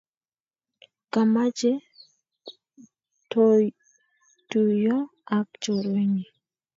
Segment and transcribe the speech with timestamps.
[1.13, 1.71] Komache
[3.29, 4.97] pkotuiyo
[5.37, 6.25] ak chorwet nyi